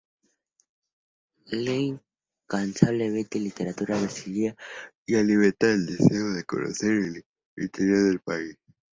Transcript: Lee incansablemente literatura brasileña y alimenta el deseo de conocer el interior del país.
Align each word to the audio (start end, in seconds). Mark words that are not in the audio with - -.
Lee 1.63 1.85
incansablemente 2.47 3.37
literatura 3.39 3.99
brasileña 4.01 4.55
y 5.05 5.13
alimenta 5.15 5.69
el 5.69 5.85
deseo 5.85 6.31
de 6.31 6.43
conocer 6.43 6.93
el 6.95 7.23
interior 7.55 8.05
del 8.07 8.19
país. 8.19 8.57